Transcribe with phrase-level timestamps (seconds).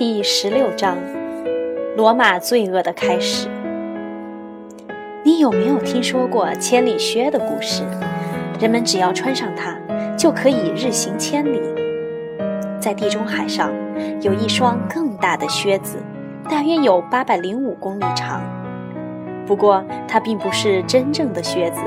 [0.00, 0.96] 第十六章：
[1.94, 3.50] 罗马罪恶的开始。
[5.22, 7.82] 你有没有听说过千里靴的故事？
[8.58, 9.76] 人们只要穿上它，
[10.16, 11.60] 就可以日行千里。
[12.80, 13.70] 在地中海上，
[14.22, 15.98] 有一双更大的靴子，
[16.48, 18.40] 大约有八百零五公里长。
[19.46, 21.82] 不过，它并不是真正的靴子，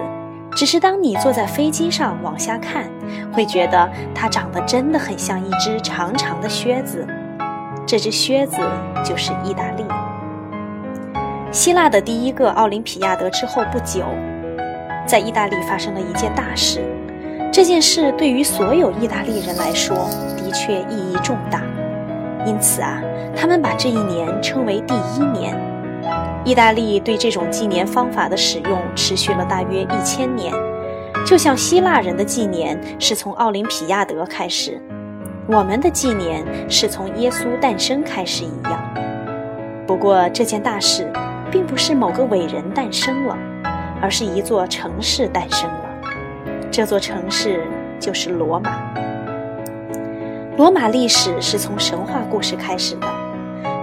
[0.55, 2.83] 只是当你坐在飞机上往下看，
[3.31, 7.07] 会觉得它长得真的很像一只长长的靴子。
[7.85, 8.57] 这只靴子
[9.03, 9.83] 就是意大利。
[11.51, 14.03] 希腊的第一个奥林匹亚德之后不久，
[15.05, 16.83] 在意大利发生了一件大事。
[17.51, 19.95] 这件事对于所有意大利人来说
[20.35, 21.61] 的确意义重大，
[22.47, 22.99] 因此啊，
[23.35, 25.55] 他们把这一年称为第一年。
[26.43, 30.51] 意大利对这种纪年方法的使用持续了大约一千年，
[31.25, 34.81] 就像希腊人的纪年是从奥林匹亚德开始。
[35.45, 38.81] 我们的纪年是从耶稣诞生开始一样，
[39.85, 41.11] 不过这件大事
[41.51, 43.37] 并不是某个伟人诞生了，
[44.01, 45.85] 而是一座城市诞生了。
[46.71, 47.67] 这座城市
[47.99, 48.71] 就是罗马。
[50.55, 53.07] 罗马历史是从神话故事开始的，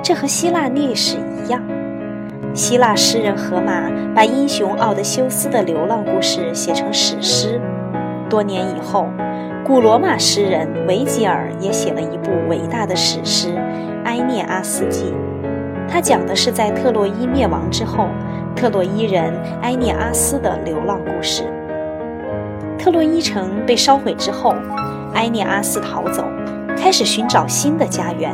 [0.03, 1.63] 这和希腊历史一样。
[2.55, 7.61] 希腊诗人荷马把英雄奥德修斯的流浪故事写成史诗，
[8.31, 9.07] 多年以后。
[9.71, 13.51] 古罗马诗人维吉尔也写了一部伟大的史诗
[14.03, 15.05] 《埃涅阿斯纪》，
[15.89, 18.09] 他讲的是在特洛伊灭亡之后，
[18.57, 21.45] 特洛伊人埃涅阿斯的流浪故事。
[22.81, 24.57] 特洛伊城被烧毁之后，
[25.15, 26.25] 埃涅阿斯逃走，
[26.77, 28.33] 开始寻找新的家园。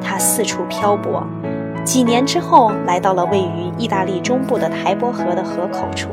[0.00, 1.26] 他四处漂泊，
[1.82, 6.10] 几年之后来到了位于意大利中部的台伯河的河口处。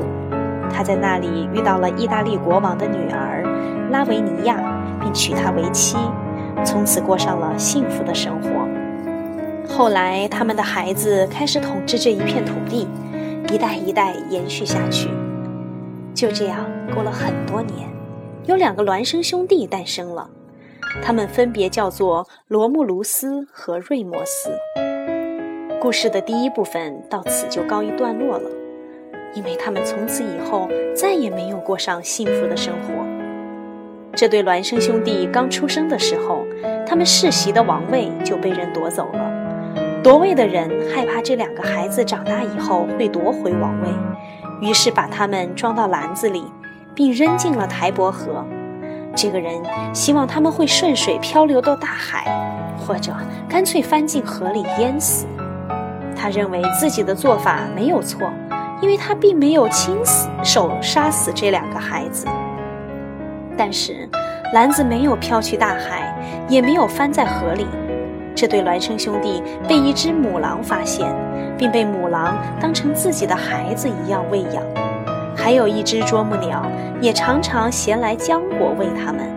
[0.68, 3.44] 他在那里遇到了意大利国王的女儿。
[3.90, 4.56] 拉维尼亚，
[5.00, 5.96] 并娶她为妻，
[6.64, 8.48] 从此过上了幸福的生活。
[9.68, 12.88] 后来，他们的孩子开始统治这一片土地，
[13.52, 15.08] 一代一代延续下去。
[16.14, 17.88] 就这样过了很多年，
[18.44, 20.28] 有两个孪生兄弟诞生了，
[21.02, 24.50] 他们分别叫做罗慕卢斯和瑞摩斯。
[25.80, 28.50] 故事的第一部分到此就告一段落了，
[29.32, 33.17] 因为他们从此以后再也没有过上幸福的生活。
[34.18, 36.44] 这对孪生兄弟刚出生的时候，
[36.84, 39.30] 他们世袭的王位就被人夺走了。
[40.02, 43.88] 夺位的人害怕这两个孩子长大以后会夺回王位，
[44.60, 46.42] 于是把他们装到篮子里，
[46.96, 48.44] 并扔进了台伯河。
[49.14, 49.54] 这个人
[49.94, 52.24] 希望他们会顺水漂流到大海，
[52.76, 53.12] 或者
[53.48, 55.26] 干脆翻进河里淹死。
[56.16, 58.28] 他认为自己的做法没有错，
[58.82, 59.96] 因为他并没有亲
[60.42, 62.26] 手杀死这两个孩子。
[63.58, 64.08] 但是，
[64.54, 66.16] 篮子没有飘去大海，
[66.48, 67.66] 也没有翻在河里。
[68.34, 71.12] 这对孪生兄弟被一只母狼发现，
[71.58, 74.62] 并被母狼当成自己的孩子一样喂养。
[75.36, 76.64] 还有一只啄木鸟
[77.00, 79.28] 也常常衔来浆果喂它们。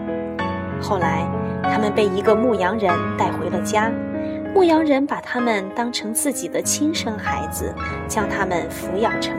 [0.80, 1.26] 后来，
[1.64, 3.92] 他们被一个牧羊人带回了家，
[4.54, 7.74] 牧羊人把他们当成自己的亲生孩子，
[8.08, 9.36] 将他们抚养成。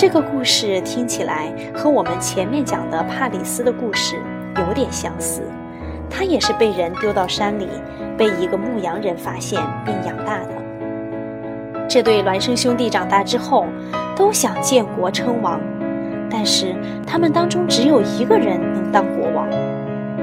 [0.00, 4.14] 这个故事听起来和我们前面讲的帕里斯的故事
[4.56, 5.42] 有点相似，
[6.08, 7.66] 他也是被人丢到山里，
[8.16, 10.50] 被一个牧羊人发现并养大的。
[11.88, 13.66] 这对孪生兄弟长大之后
[14.14, 15.60] 都想建国称王，
[16.30, 19.48] 但是他们当中只有一个人能当国王，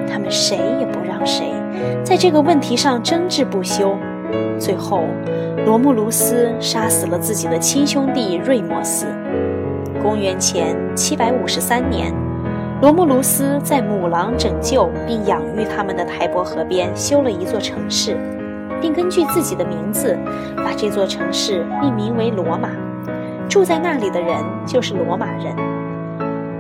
[0.10, 1.52] 他们谁也不让谁，
[2.02, 3.94] 在这个问题上争执不休。
[4.58, 5.04] 最后，
[5.66, 9.06] 罗慕卢斯杀死了自己的亲兄弟瑞摩斯。
[10.06, 12.14] 公元前七百五十三年，
[12.80, 18.16] 罗慕卢斯在母狼拯救并养育他们的台伯河边修了一座城市，
[18.80, 20.16] 并根据自己的名字
[20.58, 22.70] 把这座城市命名为罗马。
[23.50, 25.56] 住在那里的人就是罗马人。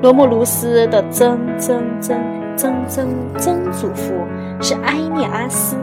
[0.01, 2.18] 罗慕卢斯的曾曾曾
[2.57, 3.07] 曾曾
[3.38, 4.12] 曾祖父
[4.59, 5.77] 是埃涅阿斯，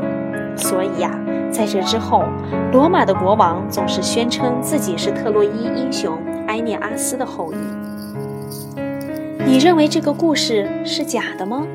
[0.57, 1.17] 所以呀，
[1.53, 2.25] 在这之后，
[2.73, 6.19] 罗马的国王总是宣称自己是特洛伊英雄。
[6.53, 7.57] 埃涅阿斯的后裔，
[9.47, 11.67] 你认为这个故事是假的吗？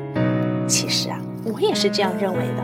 [0.68, 1.20] 其实啊，
[1.52, 2.62] 我也是这样认为的。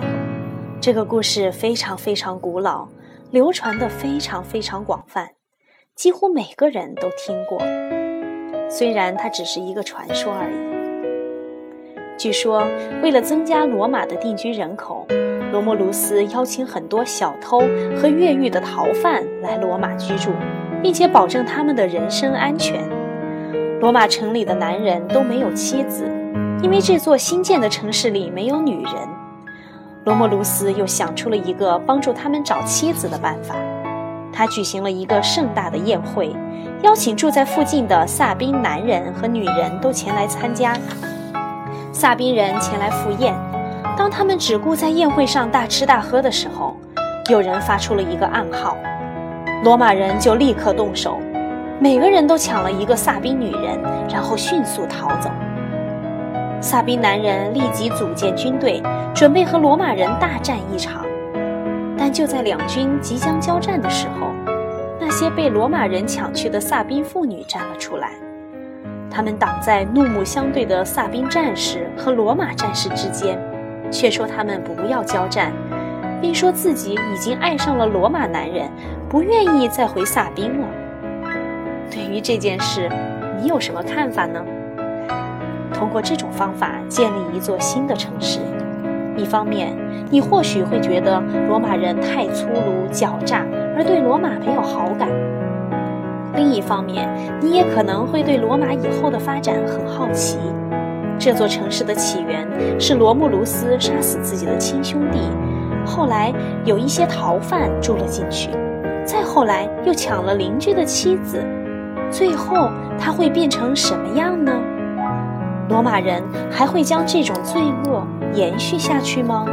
[0.80, 2.86] 这个故事非常非常古老，
[3.32, 5.30] 流传的非常非常广泛，
[5.96, 7.58] 几乎每个人都听过。
[8.70, 10.54] 虽然它只是一个传说而已。
[12.16, 12.64] 据说，
[13.02, 15.04] 为了增加罗马的定居人口，
[15.50, 17.58] 罗莫卢斯邀请很多小偷
[18.00, 20.30] 和越狱的逃犯来罗马居住。
[20.84, 22.86] 并且保证他们的人身安全。
[23.80, 26.04] 罗马城里的男人都没有妻子，
[26.62, 28.92] 因为这座新建的城市里没有女人。
[30.04, 33.54] 罗莫卢斯又想出了一个帮助他们找妻子的办法。
[34.30, 36.36] 他举行了一个盛大的宴会，
[36.82, 40.76] 邀请住在附近的萨宾男人和女人都前来参加。
[41.94, 43.34] 萨宾人前来赴宴，
[43.96, 46.76] 当他们只顾在宴会上大吃大喝的时候，
[47.30, 48.76] 有人发出了一个暗号，
[49.62, 51.18] 罗马人就立刻动手，
[51.80, 53.78] 每个人都抢了一个萨宾女人，
[54.12, 55.30] 然后迅速逃走。
[56.60, 58.82] 萨宾男人立即组建军队，
[59.14, 61.04] 准备和罗马人大战一场。
[61.96, 64.28] 但就在两军即将交战的时候，
[65.00, 68.10] 那些被罗马人抢去的萨宾妇女站了出来。
[69.10, 73.38] 他们挡在怒目相对的萨宾战士和罗马战士之间，
[73.90, 75.52] 却说他们不要交战，
[76.24, 78.66] 并说自己已经爱上了罗马男人，
[79.10, 80.66] 不愿意再回萨宾了。
[81.90, 82.88] 对于这件事，
[83.38, 84.42] 你有什么看法呢？
[85.70, 88.40] 通过这种方法建立一座新的城市。
[89.18, 89.76] 一方面，
[90.08, 93.44] 你或许会觉得罗马人太粗鲁狡诈，
[93.76, 95.06] 而对罗马没有好感；
[96.34, 97.06] 另一方面，
[97.38, 100.38] 你也可能会对罗马以后的发展很好奇。
[101.18, 102.48] 这座城市的起源
[102.80, 105.18] 是罗慕卢斯杀死自己的亲兄弟，
[105.84, 106.32] 后来
[106.64, 108.50] 有一些逃犯住了进去，
[109.04, 111.44] 再后来又抢了邻居的妻子，
[112.10, 114.52] 最后他会变成什么样呢？
[115.68, 119.46] 罗马人还会将这种罪恶延续下去吗？